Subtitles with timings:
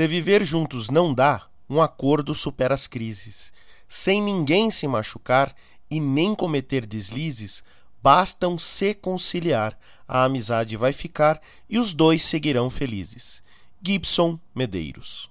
[0.00, 3.52] Se viver juntos não dá, um acordo supera as crises.
[3.86, 5.54] Sem ninguém se machucar
[5.90, 7.62] e nem cometer deslizes,
[8.02, 9.78] bastam se conciliar.
[10.08, 13.42] A amizade vai ficar e os dois seguirão felizes.
[13.82, 15.30] Gibson Medeiros.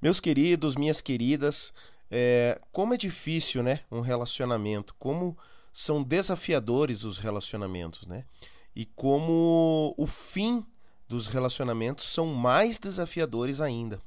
[0.00, 1.74] Meus queridos, minhas queridas,
[2.08, 5.36] é, como é difícil, né, um relacionamento, como
[5.72, 8.24] são desafiadores os relacionamentos, né?
[8.76, 10.64] E como o fim
[11.08, 14.00] dos relacionamentos são mais desafiadores ainda.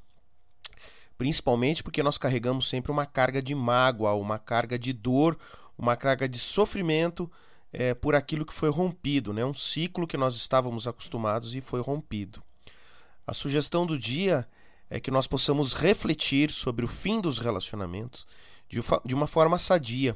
[1.18, 5.38] Principalmente porque nós carregamos sempre uma carga de mágoa, uma carga de dor,
[5.78, 7.30] uma carga de sofrimento
[7.74, 9.44] é, por aquilo que foi rompido, né?
[9.44, 12.42] um ciclo que nós estávamos acostumados e foi rompido.
[13.26, 14.48] A sugestão do dia
[14.90, 18.28] é que nós possamos refletir sobre o fim dos relacionamentos
[19.06, 20.16] de uma forma sadia,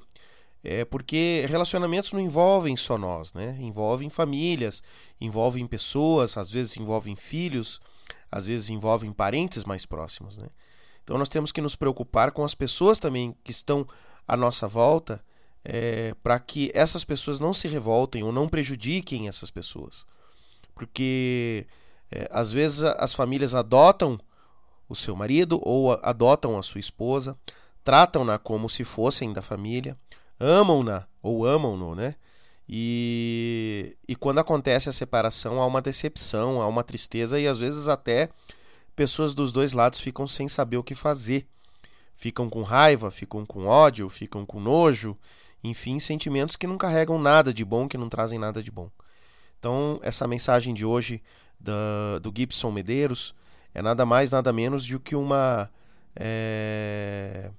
[0.65, 3.55] é porque relacionamentos não envolvem só nós, né?
[3.59, 4.83] Envolvem famílias,
[5.21, 7.79] envolvem pessoas, às vezes envolvem filhos,
[8.31, 10.47] às vezes envolvem parentes mais próximos, né?
[11.03, 13.87] Então nós temos que nos preocupar com as pessoas também que estão
[14.27, 15.23] à nossa volta,
[15.63, 20.05] é, para que essas pessoas não se revoltem ou não prejudiquem essas pessoas,
[20.73, 21.67] porque
[22.11, 24.19] é, às vezes as famílias adotam
[24.89, 27.37] o seu marido ou adotam a sua esposa,
[27.83, 29.95] tratam-na como se fossem da família
[30.39, 32.15] amam-na ou amam-no, né?
[32.67, 37.87] E, e quando acontece a separação, há uma decepção, há uma tristeza e às vezes
[37.87, 38.29] até
[38.95, 41.47] pessoas dos dois lados ficam sem saber o que fazer.
[42.15, 45.17] Ficam com raiva, ficam com ódio, ficam com nojo,
[45.63, 48.89] enfim, sentimentos que não carregam nada de bom, que não trazem nada de bom.
[49.59, 51.21] Então, essa mensagem de hoje
[51.59, 53.35] da, do Gibson Medeiros
[53.73, 55.69] é nada mais, nada menos do que uma.
[56.15, 57.51] É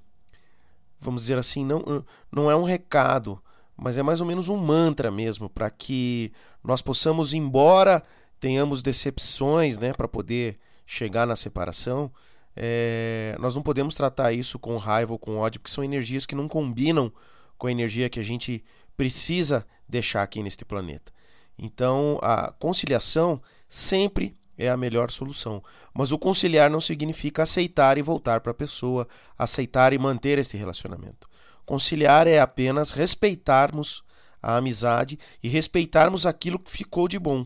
[1.07, 3.41] vamos dizer assim, não, não é um recado,
[3.77, 8.03] mas é mais ou menos um mantra mesmo, para que nós possamos, embora
[8.41, 12.13] tenhamos decepções, né, para poder chegar na separação,
[12.55, 16.35] é, nós não podemos tratar isso com raiva ou com ódio, porque são energias que
[16.35, 17.13] não combinam
[17.57, 18.65] com a energia que a gente
[18.97, 21.13] precisa deixar aqui neste planeta.
[21.59, 25.63] Então, a conciliação sempre é a melhor solução.
[25.93, 29.07] Mas o conciliar não significa aceitar e voltar para a pessoa,
[29.39, 31.29] aceitar e manter esse relacionamento.
[31.65, 34.05] Conciliar é apenas respeitarmos
[34.43, 37.45] a amizade e respeitarmos aquilo que ficou de bom.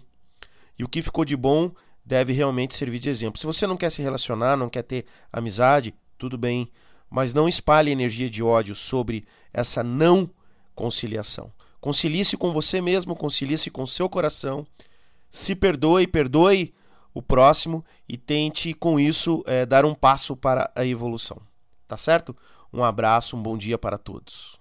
[0.79, 1.73] E o que ficou de bom
[2.05, 3.39] deve realmente servir de exemplo.
[3.39, 6.71] Se você não quer se relacionar, não quer ter amizade, tudo bem,
[7.09, 10.31] mas não espalhe energia de ódio sobre essa não
[10.75, 11.53] conciliação.
[11.81, 14.67] Concilie-se com você mesmo, concilie-se com seu coração.
[15.31, 16.75] Se perdoe, perdoe
[17.13, 21.39] o próximo e tente, com isso, é, dar um passo para a evolução.
[21.87, 22.37] Tá certo?
[22.73, 24.59] Um abraço, um bom dia para todos.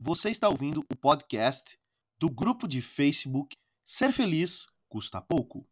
[0.00, 1.78] Você está ouvindo o podcast
[2.18, 5.66] do grupo de Facebook Ser Feliz Custa Pouco.